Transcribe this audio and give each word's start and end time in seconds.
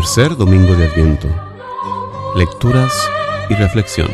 Tercer 0.00 0.34
domingo 0.34 0.74
de 0.76 0.86
Adviento. 0.86 1.28
Lecturas 2.34 2.90
y 3.50 3.54
reflexión. 3.54 4.10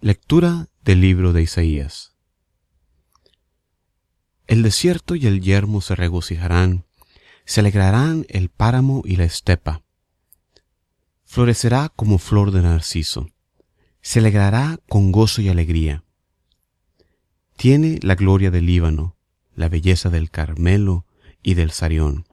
Lectura 0.00 0.68
del 0.84 1.00
libro 1.00 1.32
de 1.32 1.42
Isaías. 1.42 2.14
El 4.46 4.62
desierto 4.62 5.16
y 5.16 5.26
el 5.26 5.40
yermo 5.40 5.80
se 5.80 5.96
regocijarán, 5.96 6.86
se 7.44 7.58
alegrarán 7.58 8.26
el 8.28 8.48
páramo 8.48 9.02
y 9.04 9.16
la 9.16 9.24
estepa. 9.24 9.82
Florecerá 11.24 11.88
como 11.96 12.18
flor 12.18 12.52
de 12.52 12.62
narciso, 12.62 13.28
se 14.00 14.20
alegrará 14.20 14.78
con 14.88 15.10
gozo 15.10 15.42
y 15.42 15.48
alegría 15.48 16.04
tiene 17.56 17.98
la 18.02 18.14
gloria 18.14 18.50
del 18.50 18.66
Líbano, 18.66 19.15
la 19.56 19.68
belleza 19.68 20.10
del 20.10 20.30
Carmelo 20.30 21.06
y 21.42 21.54
del 21.54 21.72
Sarión. 21.72 22.26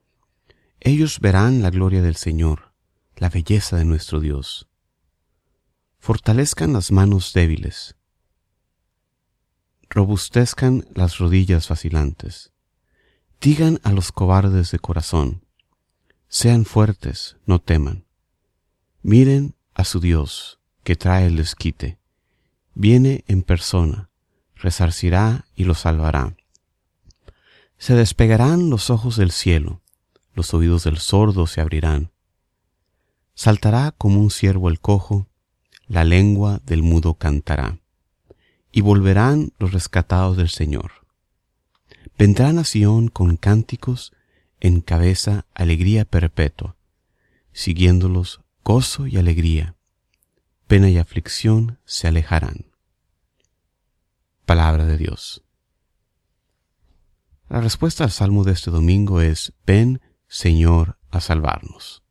Ellos 0.79 1.19
verán 1.19 1.63
la 1.63 1.71
gloria 1.71 2.01
del 2.01 2.17
Señor, 2.17 2.73
la 3.15 3.29
belleza 3.29 3.77
de 3.77 3.85
nuestro 3.85 4.19
Dios. 4.19 4.67
Fortalezcan 5.99 6.73
las 6.73 6.91
manos 6.91 7.31
débiles, 7.33 7.95
robustezcan 9.89 10.85
las 10.93 11.17
rodillas 11.17 11.69
vacilantes. 11.69 12.51
Digan 13.39 13.79
a 13.83 13.91
los 13.91 14.11
cobardes 14.11 14.71
de 14.71 14.79
corazón, 14.79 15.45
sean 16.27 16.65
fuertes, 16.65 17.37
no 17.45 17.59
teman. 17.59 18.05
Miren 19.01 19.55
a 19.73 19.85
su 19.85 19.99
Dios, 19.99 20.59
que 20.83 20.95
trae 20.95 21.27
el 21.27 21.37
desquite. 21.37 21.99
Viene 22.73 23.23
en 23.27 23.43
persona, 23.43 24.09
resarcirá 24.55 25.45
y 25.55 25.65
lo 25.65 25.75
salvará. 25.75 26.35
Se 27.83 27.95
despegarán 27.95 28.69
los 28.69 28.89
ojos 28.89 29.17
del 29.17 29.31
cielo, 29.31 29.81
los 30.33 30.53
oídos 30.53 30.85
del 30.85 30.99
sordo 30.99 31.47
se 31.47 31.59
abrirán. 31.59 32.13
Saltará 33.35 33.91
como 33.91 34.21
un 34.21 34.31
ciervo 34.31 34.69
el 34.69 34.79
cojo, 34.79 35.27
la 35.87 36.05
lengua 36.05 36.61
del 36.65 36.81
mudo 36.81 37.15
cantará, 37.15 37.81
y 38.71 38.79
volverán 38.79 39.51
los 39.59 39.73
rescatados 39.73 40.37
del 40.37 40.47
Señor. 40.47 40.93
Vendrán 42.17 42.57
a 42.57 42.63
Sión 42.63 43.09
con 43.09 43.35
cánticos, 43.35 44.13
en 44.61 44.79
cabeza 44.79 45.45
alegría 45.53 46.05
perpetua, 46.05 46.77
siguiéndolos 47.51 48.39
gozo 48.63 49.07
y 49.07 49.17
alegría, 49.17 49.75
pena 50.67 50.89
y 50.89 50.97
aflicción 50.97 51.79
se 51.83 52.07
alejarán. 52.07 52.67
Palabra 54.45 54.85
de 54.85 54.97
Dios. 54.97 55.42
La 57.53 57.61
respuesta 57.61 58.03
al 58.03 58.09
salmo 58.09 58.43
de 58.43 58.51
este 58.51 58.71
domingo 58.71 59.21
es, 59.21 59.53
ven, 59.63 60.01
Señor, 60.27 60.97
a 61.11 61.21
salvarnos. 61.21 62.02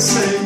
say. 0.00 0.39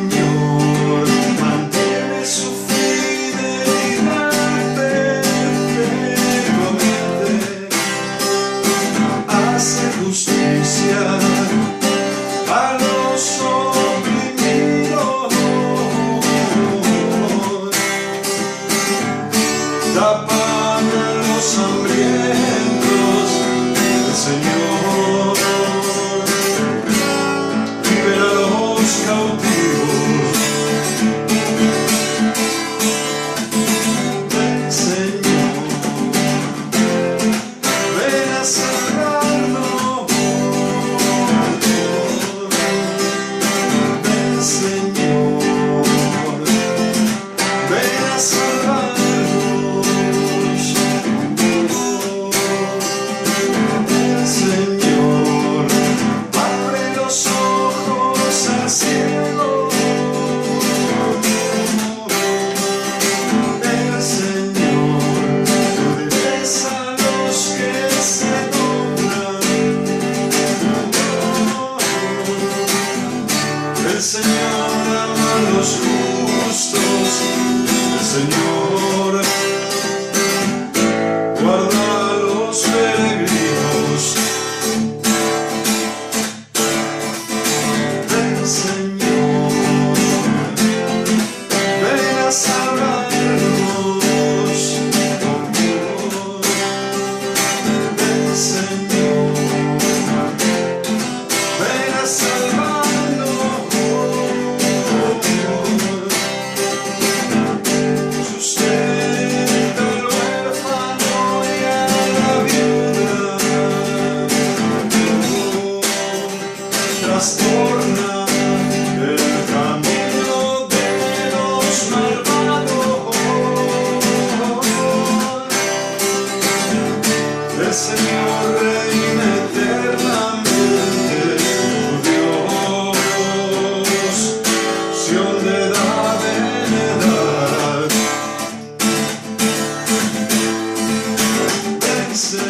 so 142.15 142.44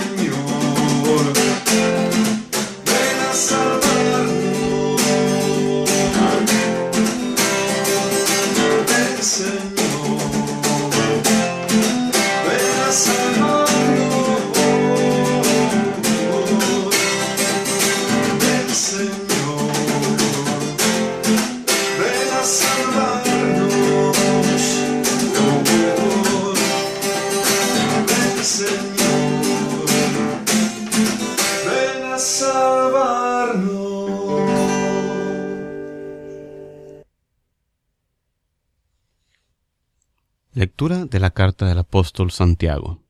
Lectura 40.77 41.05
de 41.05 41.21
la 41.21 41.31
carta 41.31 41.65
del 41.69 41.77
apóstol 41.77 42.31
Santiago. 42.31 43.01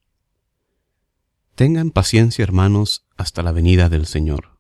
Tengan 1.55 1.89
paciencia, 1.89 2.43
hermanos, 2.43 3.07
hasta 3.17 3.41
la 3.41 3.51
venida 3.51 3.89
del 3.89 4.05
Señor. 4.05 4.59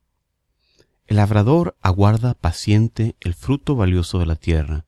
El 1.05 1.17
labrador 1.17 1.77
aguarda 1.81 2.33
paciente 2.33 3.15
el 3.19 3.35
fruto 3.35 3.75
valioso 3.75 4.17
de 4.17 4.25
la 4.25 4.35
tierra, 4.35 4.87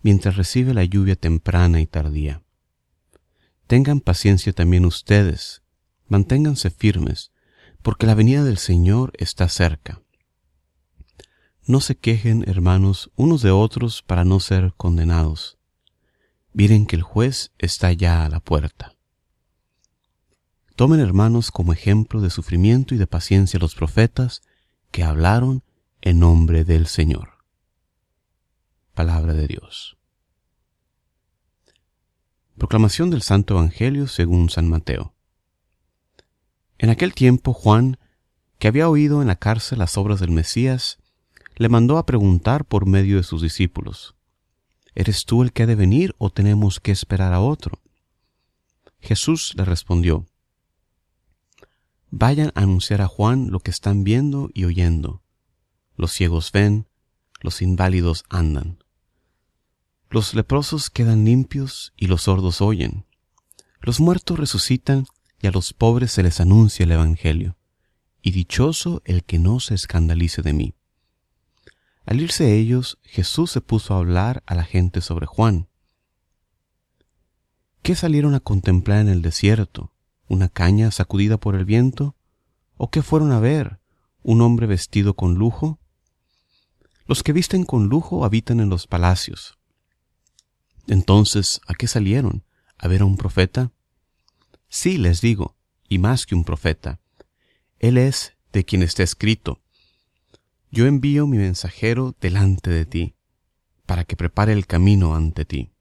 mientras 0.00 0.36
recibe 0.36 0.74
la 0.74 0.84
lluvia 0.84 1.16
temprana 1.16 1.80
y 1.80 1.86
tardía. 1.86 2.44
Tengan 3.66 3.98
paciencia 3.98 4.52
también 4.52 4.84
ustedes, 4.84 5.62
manténganse 6.06 6.70
firmes, 6.70 7.32
porque 7.82 8.06
la 8.06 8.14
venida 8.14 8.44
del 8.44 8.58
Señor 8.58 9.12
está 9.18 9.48
cerca. 9.48 10.00
No 11.66 11.80
se 11.80 11.96
quejen, 11.96 12.44
hermanos, 12.48 13.10
unos 13.16 13.42
de 13.42 13.50
otros 13.50 14.02
para 14.02 14.24
no 14.24 14.38
ser 14.38 14.72
condenados 14.76 15.59
Miren 16.52 16.86
que 16.86 16.96
el 16.96 17.02
juez 17.02 17.52
está 17.58 17.92
ya 17.92 18.24
a 18.24 18.28
la 18.28 18.40
puerta. 18.40 18.96
Tomen, 20.74 21.00
hermanos, 21.00 21.50
como 21.50 21.72
ejemplo 21.72 22.20
de 22.20 22.30
sufrimiento 22.30 22.94
y 22.94 22.98
de 22.98 23.06
paciencia 23.06 23.60
los 23.60 23.74
profetas 23.74 24.42
que 24.90 25.04
hablaron 25.04 25.62
en 26.00 26.18
nombre 26.18 26.64
del 26.64 26.86
Señor. 26.86 27.44
Palabra 28.94 29.34
de 29.34 29.46
Dios. 29.46 29.96
Proclamación 32.56 33.10
del 33.10 33.22
Santo 33.22 33.54
Evangelio 33.54 34.06
según 34.06 34.50
San 34.50 34.68
Mateo. 34.68 35.14
En 36.78 36.90
aquel 36.90 37.14
tiempo 37.14 37.52
Juan, 37.52 37.98
que 38.58 38.68
había 38.68 38.88
oído 38.88 39.22
en 39.22 39.28
la 39.28 39.36
cárcel 39.36 39.78
las 39.78 39.96
obras 39.96 40.18
del 40.18 40.30
Mesías, 40.30 40.98
le 41.56 41.68
mandó 41.68 41.98
a 41.98 42.06
preguntar 42.06 42.64
por 42.64 42.86
medio 42.86 43.18
de 43.18 43.22
sus 43.22 43.42
discípulos, 43.42 44.16
¿Eres 44.94 45.24
tú 45.24 45.42
el 45.42 45.52
que 45.52 45.62
ha 45.62 45.66
de 45.66 45.76
venir 45.76 46.14
o 46.18 46.30
tenemos 46.30 46.80
que 46.80 46.92
esperar 46.92 47.32
a 47.32 47.40
otro? 47.40 47.80
Jesús 49.00 49.54
le 49.56 49.64
respondió, 49.64 50.26
Vayan 52.10 52.50
a 52.54 52.62
anunciar 52.62 53.02
a 53.02 53.06
Juan 53.06 53.50
lo 53.50 53.60
que 53.60 53.70
están 53.70 54.02
viendo 54.02 54.50
y 54.52 54.64
oyendo. 54.64 55.22
Los 55.96 56.12
ciegos 56.12 56.50
ven, 56.50 56.88
los 57.40 57.62
inválidos 57.62 58.24
andan. 58.28 58.82
Los 60.10 60.34
leprosos 60.34 60.90
quedan 60.90 61.24
limpios 61.24 61.92
y 61.96 62.08
los 62.08 62.22
sordos 62.22 62.60
oyen. 62.60 63.06
Los 63.80 64.00
muertos 64.00 64.38
resucitan 64.38 65.06
y 65.40 65.46
a 65.46 65.52
los 65.52 65.72
pobres 65.72 66.10
se 66.10 66.24
les 66.24 66.40
anuncia 66.40 66.82
el 66.84 66.92
Evangelio. 66.92 67.56
Y 68.20 68.32
dichoso 68.32 69.02
el 69.04 69.24
que 69.24 69.38
no 69.38 69.60
se 69.60 69.74
escandalice 69.74 70.42
de 70.42 70.52
mí. 70.52 70.74
Al 72.10 72.20
irse 72.20 72.56
ellos, 72.58 72.98
Jesús 73.04 73.52
se 73.52 73.60
puso 73.60 73.94
a 73.94 73.98
hablar 73.98 74.42
a 74.44 74.56
la 74.56 74.64
gente 74.64 75.00
sobre 75.00 75.26
Juan. 75.26 75.68
¿Qué 77.82 77.94
salieron 77.94 78.34
a 78.34 78.40
contemplar 78.40 78.98
en 78.98 79.08
el 79.08 79.22
desierto? 79.22 79.92
¿Una 80.26 80.48
caña 80.48 80.90
sacudida 80.90 81.38
por 81.38 81.54
el 81.54 81.64
viento? 81.64 82.16
¿O 82.76 82.90
qué 82.90 83.02
fueron 83.02 83.30
a 83.30 83.38
ver? 83.38 83.78
¿Un 84.24 84.40
hombre 84.40 84.66
vestido 84.66 85.14
con 85.14 85.36
lujo? 85.36 85.78
Los 87.06 87.22
que 87.22 87.32
visten 87.32 87.62
con 87.62 87.88
lujo 87.88 88.24
habitan 88.24 88.58
en 88.58 88.70
los 88.70 88.88
palacios. 88.88 89.56
Entonces, 90.88 91.60
¿a 91.68 91.74
qué 91.74 91.86
salieron? 91.86 92.42
¿A 92.76 92.88
ver 92.88 93.02
a 93.02 93.04
un 93.04 93.16
profeta? 93.16 93.70
Sí, 94.68 94.98
les 94.98 95.20
digo, 95.20 95.54
y 95.88 95.98
más 95.98 96.26
que 96.26 96.34
un 96.34 96.42
profeta. 96.42 96.98
Él 97.78 97.98
es 97.98 98.34
de 98.52 98.64
quien 98.64 98.82
está 98.82 99.04
escrito 99.04 99.59
yo 100.70 100.86
envío 100.86 101.26
mi 101.26 101.38
mensajero 101.38 102.14
delante 102.20 102.70
de 102.70 102.86
ti, 102.86 103.14
para 103.86 104.04
que 104.04 104.16
prepare 104.16 104.52
el 104.52 104.66
camino 104.66 105.14
ante 105.14 105.44
ti. 105.44 105.72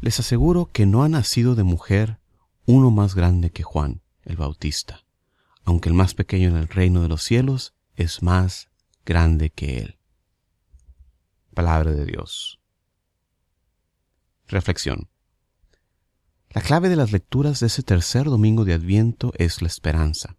Les 0.00 0.18
aseguro 0.18 0.66
que 0.72 0.86
no 0.86 1.02
ha 1.02 1.08
nacido 1.08 1.54
de 1.54 1.62
mujer 1.62 2.18
uno 2.64 2.90
más 2.90 3.14
grande 3.14 3.50
que 3.50 3.62
Juan 3.62 4.02
el 4.22 4.36
Bautista, 4.36 5.04
aunque 5.64 5.88
el 5.88 5.94
más 5.94 6.14
pequeño 6.14 6.48
en 6.48 6.56
el 6.56 6.68
reino 6.68 7.02
de 7.02 7.08
los 7.08 7.22
cielos 7.22 7.74
es 7.96 8.22
más 8.22 8.68
grande 9.04 9.50
que 9.50 9.78
él. 9.78 9.98
Palabra 11.54 11.92
de 11.92 12.04
Dios. 12.04 12.60
Reflexión. 14.46 15.08
La 16.50 16.62
clave 16.62 16.88
de 16.88 16.96
las 16.96 17.12
lecturas 17.12 17.60
de 17.60 17.66
ese 17.66 17.82
tercer 17.82 18.24
domingo 18.24 18.64
de 18.64 18.74
Adviento 18.74 19.32
es 19.36 19.60
la 19.60 19.68
esperanza. 19.68 20.36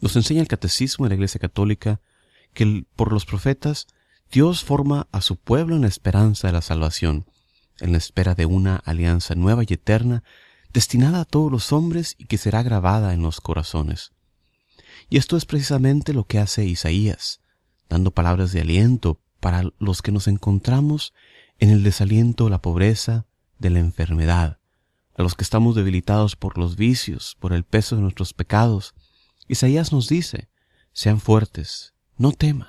Nos 0.00 0.16
enseña 0.16 0.42
el 0.42 0.48
Catecismo 0.48 1.04
de 1.04 1.10
la 1.10 1.14
Iglesia 1.14 1.40
Católica 1.40 2.00
que 2.54 2.86
por 2.96 3.12
los 3.12 3.26
profetas 3.26 3.86
Dios 4.30 4.64
forma 4.64 5.06
a 5.12 5.20
su 5.20 5.36
pueblo 5.36 5.76
en 5.76 5.82
la 5.82 5.88
esperanza 5.88 6.48
de 6.48 6.52
la 6.52 6.62
salvación, 6.62 7.26
en 7.80 7.92
la 7.92 7.98
espera 7.98 8.34
de 8.34 8.46
una 8.46 8.76
alianza 8.76 9.34
nueva 9.34 9.62
y 9.62 9.74
eterna, 9.74 10.22
destinada 10.72 11.20
a 11.20 11.24
todos 11.24 11.52
los 11.52 11.72
hombres 11.72 12.16
y 12.18 12.24
que 12.24 12.38
será 12.38 12.62
grabada 12.62 13.12
en 13.14 13.22
los 13.22 13.40
corazones. 13.40 14.12
Y 15.08 15.18
esto 15.18 15.36
es 15.36 15.44
precisamente 15.44 16.12
lo 16.12 16.24
que 16.24 16.38
hace 16.38 16.64
Isaías, 16.64 17.40
dando 17.88 18.10
palabras 18.10 18.52
de 18.52 18.62
aliento 18.62 19.20
para 19.40 19.62
los 19.78 20.02
que 20.02 20.12
nos 20.12 20.26
encontramos 20.26 21.12
en 21.58 21.70
el 21.70 21.82
desaliento, 21.82 22.48
la 22.48 22.62
pobreza, 22.62 23.26
de 23.58 23.70
la 23.70 23.78
enfermedad, 23.78 24.58
a 25.16 25.22
los 25.22 25.34
que 25.34 25.44
estamos 25.44 25.76
debilitados 25.76 26.34
por 26.34 26.58
los 26.58 26.76
vicios, 26.76 27.36
por 27.38 27.52
el 27.52 27.64
peso 27.64 27.96
de 27.96 28.02
nuestros 28.02 28.34
pecados. 28.34 28.94
Isaías 29.46 29.92
nos 29.92 30.08
dice, 30.08 30.48
sean 30.92 31.20
fuertes, 31.20 31.93
no 32.16 32.32
teman. 32.32 32.68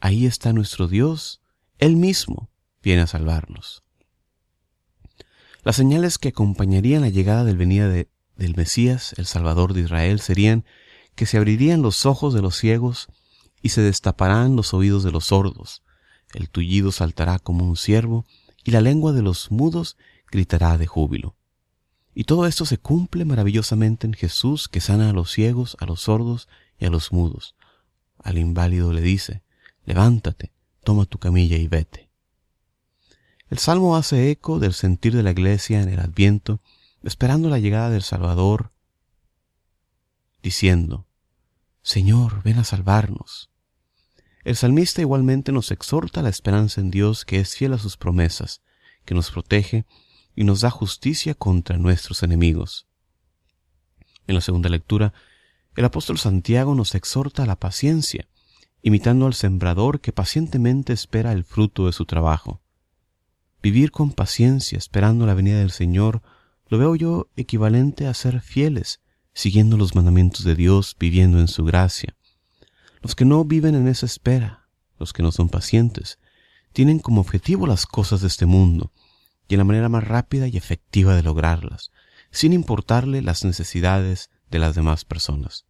Ahí 0.00 0.26
está 0.26 0.52
nuestro 0.52 0.88
Dios. 0.88 1.40
Él 1.78 1.96
mismo 1.96 2.50
viene 2.82 3.02
a 3.02 3.06
salvarnos. 3.06 3.82
Las 5.62 5.76
señales 5.76 6.18
que 6.18 6.28
acompañarían 6.28 7.02
la 7.02 7.08
llegada 7.08 7.44
del 7.44 7.56
venida 7.56 7.88
del 7.88 8.56
Mesías, 8.56 9.14
el 9.16 9.26
Salvador 9.26 9.72
de 9.72 9.82
Israel, 9.82 10.20
serían 10.20 10.64
que 11.14 11.26
se 11.26 11.38
abrirían 11.38 11.82
los 11.82 12.04
ojos 12.04 12.34
de 12.34 12.42
los 12.42 12.56
ciegos 12.56 13.08
y 13.62 13.70
se 13.70 13.80
destaparán 13.80 14.56
los 14.56 14.74
oídos 14.74 15.04
de 15.04 15.12
los 15.12 15.26
sordos. 15.26 15.82
El 16.34 16.50
tullido 16.50 16.92
saltará 16.92 17.38
como 17.38 17.64
un 17.64 17.76
ciervo 17.76 18.26
y 18.62 18.72
la 18.72 18.80
lengua 18.80 19.12
de 19.12 19.22
los 19.22 19.50
mudos 19.50 19.96
gritará 20.30 20.76
de 20.76 20.86
júbilo. 20.86 21.36
Y 22.14 22.24
todo 22.24 22.46
esto 22.46 22.66
se 22.66 22.78
cumple 22.78 23.24
maravillosamente 23.24 24.06
en 24.06 24.12
Jesús 24.12 24.68
que 24.68 24.80
sana 24.80 25.10
a 25.10 25.12
los 25.12 25.30
ciegos, 25.30 25.76
a 25.80 25.86
los 25.86 26.02
sordos 26.02 26.48
y 26.78 26.84
a 26.86 26.90
los 26.90 27.12
mudos 27.12 27.54
al 28.24 28.38
inválido 28.38 28.92
le 28.92 29.02
dice, 29.02 29.42
levántate, 29.84 30.50
toma 30.82 31.04
tu 31.04 31.18
camilla 31.18 31.56
y 31.56 31.68
vete. 31.68 32.08
El 33.50 33.58
salmo 33.58 33.96
hace 33.96 34.30
eco 34.30 34.58
del 34.58 34.72
sentir 34.72 35.14
de 35.14 35.22
la 35.22 35.30
iglesia 35.30 35.82
en 35.82 35.90
el 35.90 36.00
adviento, 36.00 36.60
esperando 37.02 37.50
la 37.50 37.58
llegada 37.58 37.90
del 37.90 38.02
Salvador, 38.02 38.72
diciendo, 40.42 41.06
Señor, 41.82 42.42
ven 42.42 42.58
a 42.58 42.64
salvarnos. 42.64 43.50
El 44.42 44.56
salmista 44.56 45.02
igualmente 45.02 45.52
nos 45.52 45.70
exhorta 45.70 46.20
a 46.20 46.22
la 46.22 46.30
esperanza 46.30 46.80
en 46.80 46.90
Dios 46.90 47.26
que 47.26 47.40
es 47.40 47.54
fiel 47.54 47.74
a 47.74 47.78
sus 47.78 47.98
promesas, 47.98 48.62
que 49.04 49.14
nos 49.14 49.30
protege 49.30 49.84
y 50.34 50.44
nos 50.44 50.62
da 50.62 50.70
justicia 50.70 51.34
contra 51.34 51.76
nuestros 51.76 52.22
enemigos. 52.22 52.86
En 54.26 54.34
la 54.34 54.40
segunda 54.40 54.70
lectura 54.70 55.12
el 55.76 55.84
apóstol 55.84 56.18
Santiago 56.18 56.74
nos 56.74 56.94
exhorta 56.94 57.42
a 57.42 57.46
la 57.46 57.58
paciencia, 57.58 58.28
imitando 58.82 59.26
al 59.26 59.34
sembrador 59.34 60.00
que 60.00 60.12
pacientemente 60.12 60.92
espera 60.92 61.32
el 61.32 61.44
fruto 61.44 61.86
de 61.86 61.92
su 61.92 62.04
trabajo. 62.04 62.60
Vivir 63.62 63.90
con 63.90 64.12
paciencia 64.12 64.76
esperando 64.78 65.26
la 65.26 65.34
venida 65.34 65.58
del 65.58 65.70
Señor 65.70 66.22
lo 66.68 66.78
veo 66.78 66.94
yo 66.96 67.28
equivalente 67.34 68.06
a 68.06 68.14
ser 68.14 68.40
fieles, 68.40 69.00
siguiendo 69.32 69.76
los 69.76 69.94
mandamientos 69.94 70.44
de 70.44 70.54
Dios, 70.54 70.96
viviendo 70.98 71.40
en 71.40 71.48
su 71.48 71.64
gracia. 71.64 72.14
Los 73.00 73.14
que 73.14 73.24
no 73.24 73.44
viven 73.44 73.74
en 73.74 73.88
esa 73.88 74.06
espera, 74.06 74.68
los 74.98 75.12
que 75.12 75.22
no 75.22 75.32
son 75.32 75.48
pacientes, 75.48 76.18
tienen 76.72 76.98
como 76.98 77.20
objetivo 77.20 77.66
las 77.66 77.86
cosas 77.86 78.20
de 78.20 78.28
este 78.28 78.46
mundo, 78.46 78.92
y 79.48 79.54
en 79.54 79.58
la 79.58 79.64
manera 79.64 79.88
más 79.88 80.04
rápida 80.04 80.46
y 80.48 80.56
efectiva 80.56 81.14
de 81.14 81.22
lograrlas, 81.22 81.90
sin 82.30 82.52
importarle 82.52 83.22
las 83.22 83.44
necesidades 83.44 84.30
de 84.54 84.60
las 84.60 84.76
demás 84.76 85.04
personas. 85.04 85.66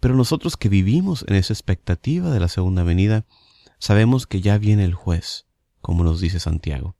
Pero 0.00 0.14
nosotros 0.14 0.56
que 0.56 0.70
vivimos 0.70 1.26
en 1.28 1.34
esa 1.34 1.52
expectativa 1.52 2.30
de 2.30 2.40
la 2.40 2.48
segunda 2.48 2.82
venida, 2.82 3.26
sabemos 3.78 4.26
que 4.26 4.40
ya 4.40 4.56
viene 4.56 4.84
el 4.84 4.94
juez, 4.94 5.44
como 5.82 6.04
nos 6.04 6.22
dice 6.22 6.40
Santiago. 6.40 6.96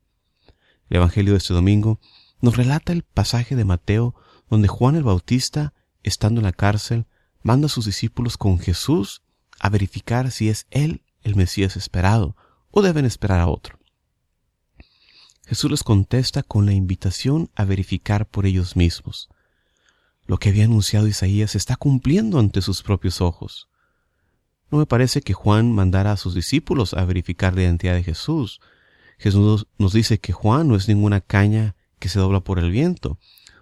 El 0.90 0.98
Evangelio 0.98 1.32
de 1.32 1.38
este 1.38 1.54
domingo 1.54 1.98
nos 2.42 2.58
relata 2.58 2.92
el 2.92 3.04
pasaje 3.04 3.56
de 3.56 3.64
Mateo 3.64 4.14
donde 4.50 4.68
Juan 4.68 4.96
el 4.96 5.02
Bautista, 5.02 5.72
estando 6.02 6.40
en 6.40 6.44
la 6.44 6.52
cárcel, 6.52 7.06
manda 7.42 7.66
a 7.66 7.70
sus 7.70 7.86
discípulos 7.86 8.36
con 8.36 8.58
Jesús 8.58 9.22
a 9.58 9.70
verificar 9.70 10.30
si 10.30 10.50
es 10.50 10.66
él 10.70 11.04
el 11.22 11.36
Mesías 11.36 11.78
esperado 11.78 12.36
o 12.70 12.82
deben 12.82 13.06
esperar 13.06 13.40
a 13.40 13.48
otro. 13.48 13.78
Jesús 15.46 15.70
les 15.70 15.82
contesta 15.82 16.42
con 16.42 16.66
la 16.66 16.74
invitación 16.74 17.50
a 17.54 17.64
verificar 17.64 18.28
por 18.28 18.44
ellos 18.44 18.76
mismos. 18.76 19.30
Lo 20.26 20.38
que 20.38 20.48
había 20.48 20.64
anunciado 20.64 21.06
Isaías 21.06 21.52
se 21.52 21.58
está 21.58 21.76
cumpliendo 21.76 22.38
ante 22.38 22.62
sus 22.62 22.82
propios 22.82 23.20
ojos. 23.20 23.68
No 24.70 24.78
me 24.78 24.86
parece 24.86 25.20
que 25.20 25.34
Juan 25.34 25.72
mandara 25.72 26.12
a 26.12 26.16
sus 26.16 26.34
discípulos 26.34 26.94
a 26.94 27.04
verificar 27.04 27.54
la 27.54 27.62
identidad 27.62 27.94
de 27.94 28.02
Jesús. 28.02 28.60
Jesús 29.18 29.66
nos 29.78 29.92
dice 29.92 30.18
que 30.18 30.32
Juan 30.32 30.68
no 30.68 30.76
es 30.76 30.88
ninguna 30.88 31.20
caña 31.20 31.76
que 31.98 32.08
se 32.08 32.18
dobla 32.18 32.40
por 32.40 32.58
el 32.58 32.70
viento. 32.70 33.18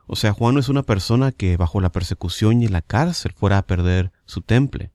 O 0.07 0.17
sea, 0.17 0.33
Juan 0.33 0.55
no 0.55 0.61
es 0.61 0.69
una 0.69 0.83
persona 0.83 1.33
que 1.33 1.57
bajo 1.57 1.81
la 1.81 1.93
persecución 1.93 2.63
y 2.63 2.69
la 2.69 2.83
cárcel 2.83 3.33
fuera 3.33 3.59
a 3.59 3.67
perder 3.67 4.13
su 4.25 4.41
temple. 4.41 4.91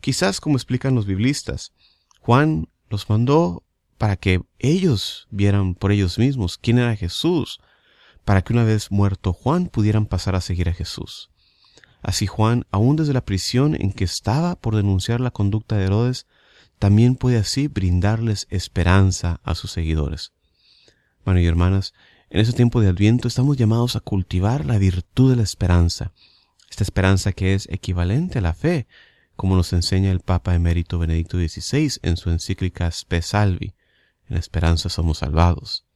Quizás, 0.00 0.40
como 0.40 0.56
explican 0.56 0.94
los 0.94 1.06
biblistas, 1.06 1.72
Juan 2.20 2.68
los 2.88 3.10
mandó 3.10 3.64
para 3.96 4.16
que 4.16 4.42
ellos 4.58 5.26
vieran 5.30 5.74
por 5.74 5.92
ellos 5.92 6.18
mismos 6.18 6.56
quién 6.56 6.78
era 6.78 6.96
Jesús, 6.96 7.60
para 8.28 8.42
que 8.42 8.52
una 8.52 8.64
vez 8.64 8.90
muerto 8.90 9.32
Juan 9.32 9.68
pudieran 9.68 10.04
pasar 10.04 10.34
a 10.34 10.42
seguir 10.42 10.68
a 10.68 10.74
Jesús. 10.74 11.30
Así 12.02 12.26
Juan, 12.26 12.66
aun 12.70 12.96
desde 12.96 13.14
la 13.14 13.24
prisión 13.24 13.74
en 13.74 13.90
que 13.90 14.04
estaba 14.04 14.54
por 14.54 14.76
denunciar 14.76 15.18
la 15.18 15.30
conducta 15.30 15.78
de 15.78 15.86
Herodes, 15.86 16.26
también 16.78 17.14
puede 17.14 17.38
así 17.38 17.68
brindarles 17.68 18.46
esperanza 18.50 19.40
a 19.44 19.54
sus 19.54 19.70
seguidores. 19.70 20.34
Bueno 21.24 21.40
y 21.40 21.46
hermanas, 21.46 21.94
en 22.28 22.40
ese 22.40 22.52
tiempo 22.52 22.82
de 22.82 22.88
Adviento 22.88 23.28
estamos 23.28 23.56
llamados 23.56 23.96
a 23.96 24.00
cultivar 24.00 24.66
la 24.66 24.76
virtud 24.76 25.30
de 25.30 25.36
la 25.36 25.42
esperanza, 25.42 26.12
esta 26.68 26.84
esperanza 26.84 27.32
que 27.32 27.54
es 27.54 27.66
equivalente 27.70 28.40
a 28.40 28.42
la 28.42 28.52
fe, 28.52 28.88
como 29.36 29.56
nos 29.56 29.72
enseña 29.72 30.10
el 30.10 30.20
Papa 30.20 30.54
emérito 30.54 30.98
Benedicto 30.98 31.38
XVI 31.38 31.92
en 32.02 32.18
su 32.18 32.28
encíclica 32.28 32.88
Spe 32.88 33.22
Salvi, 33.22 33.72
en 34.28 34.36
esperanza 34.36 34.90
somos 34.90 35.16
salvados. 35.16 35.87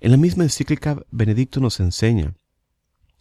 En 0.00 0.12
la 0.12 0.16
misma 0.16 0.44
encíclica 0.44 1.04
Benedicto 1.10 1.60
nos 1.60 1.78
enseña 1.78 2.34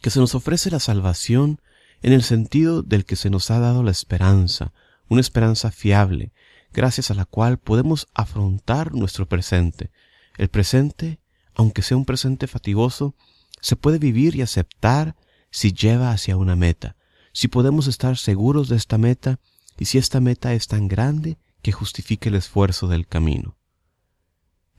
que 0.01 0.09
se 0.09 0.19
nos 0.19 0.33
ofrece 0.33 0.71
la 0.71 0.79
salvación 0.79 1.62
en 2.01 2.13
el 2.13 2.24
sentido 2.24 2.83
del 2.83 3.03
que 3.03 3.17
se 3.17 3.29
nos 3.29 3.51
ha 3.51 3.59
dado 3.59 3.83
la 3.83 3.91
esperanza, 3.91 4.71
una 5.09 5.19
esperanza 5.19 5.71
fiable, 5.71 6.31
gracias 6.71 7.12
a 7.12 7.15
la 7.15 7.25
cual 7.25 7.57
podemos 7.57 8.07
afrontar 8.13 8.93
nuestro 8.93 9.27
presente. 9.27 9.91
El 10.38 10.48
presente, 10.48 11.19
aunque 11.53 11.81
sea 11.81 11.98
un 11.98 12.05
presente 12.05 12.48
fatigoso, 12.48 13.13
se 13.59 13.75
puede 13.75 14.00
vivir 14.00 14.38
y 14.38 14.41
aceptar 14.41 15.17
si 15.51 15.74
lleva 15.74 16.12
hacia 16.12 16.38
una 16.38 16.55
meta, 16.55 16.95
si 17.33 17.50
podemos 17.50 17.88
estar 17.88 18.17
seguros 18.17 18.69
de 18.69 18.77
esta 18.77 18.98
meta 18.98 19.41
y 19.77 19.86
si 19.86 19.98
esta 19.98 20.21
meta 20.21 20.53
es 20.53 20.67
tan 20.69 20.88
grande 20.88 21.38
que 21.62 21.74
justifique 21.74 22.29
el 22.29 22.36
esfuerzo 22.36 22.88
del 22.88 23.05
camino. 23.05 23.59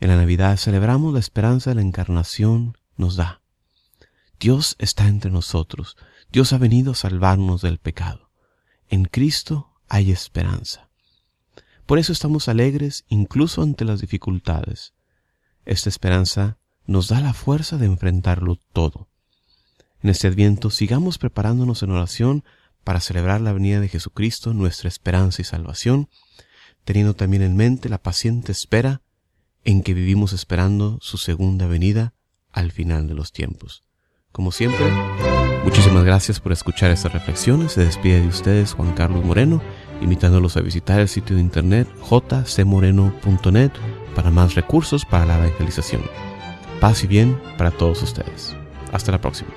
En 0.00 0.08
la 0.08 0.16
Navidad 0.16 0.56
celebramos 0.56 1.12
la 1.12 1.20
esperanza 1.20 1.70
de 1.70 1.76
la 1.76 1.82
encarnación 1.82 2.78
nos 2.96 3.16
da. 3.16 3.42
Dios 4.38 4.74
está 4.78 5.06
entre 5.06 5.30
nosotros, 5.30 5.98
Dios 6.32 6.54
ha 6.54 6.58
venido 6.58 6.92
a 6.92 6.94
salvarnos 6.94 7.60
del 7.60 7.78
pecado. 7.78 8.30
En 8.88 9.04
Cristo 9.04 9.74
hay 9.90 10.10
esperanza. 10.10 10.88
Por 11.84 11.98
eso 11.98 12.12
estamos 12.12 12.48
alegres 12.48 13.04
incluso 13.08 13.62
ante 13.62 13.84
las 13.84 14.00
dificultades. 14.00 14.94
Esta 15.66 15.90
esperanza 15.90 16.56
nos 16.86 17.08
da 17.08 17.20
la 17.20 17.34
fuerza 17.34 17.76
de 17.76 17.84
enfrentarlo 17.84 18.56
todo. 18.72 19.08
En 20.02 20.08
este 20.08 20.28
adviento 20.28 20.70
sigamos 20.70 21.18
preparándonos 21.18 21.82
en 21.82 21.90
oración 21.90 22.44
para 22.84 23.00
celebrar 23.00 23.42
la 23.42 23.52
venida 23.52 23.80
de 23.80 23.88
Jesucristo, 23.88 24.54
nuestra 24.54 24.88
esperanza 24.88 25.42
y 25.42 25.44
salvación, 25.44 26.08
teniendo 26.84 27.14
también 27.14 27.42
en 27.42 27.54
mente 27.54 27.90
la 27.90 28.02
paciente 28.02 28.50
espera 28.52 29.02
en 29.64 29.82
que 29.82 29.94
vivimos 29.94 30.32
esperando 30.32 30.98
su 31.00 31.16
segunda 31.18 31.66
venida 31.66 32.14
al 32.50 32.72
final 32.72 33.06
de 33.08 33.14
los 33.14 33.32
tiempos. 33.32 33.84
Como 34.32 34.52
siempre, 34.52 34.86
muchísimas 35.64 36.04
gracias 36.04 36.38
por 36.38 36.52
escuchar 36.52 36.90
estas 36.90 37.12
reflexiones. 37.12 37.72
Se 37.72 37.84
despide 37.84 38.20
de 38.20 38.28
ustedes 38.28 38.74
Juan 38.74 38.92
Carlos 38.94 39.24
Moreno, 39.24 39.60
invitándolos 40.00 40.56
a 40.56 40.60
visitar 40.60 41.00
el 41.00 41.08
sitio 41.08 41.36
de 41.36 41.42
internet 41.42 41.88
jcmoreno.net 42.08 43.72
para 44.14 44.30
más 44.30 44.54
recursos 44.54 45.04
para 45.04 45.26
la 45.26 45.38
evangelización. 45.38 46.02
Paz 46.80 47.04
y 47.04 47.06
bien 47.06 47.38
para 47.58 47.70
todos 47.70 48.02
ustedes. 48.02 48.56
Hasta 48.92 49.12
la 49.12 49.20
próxima. 49.20 49.50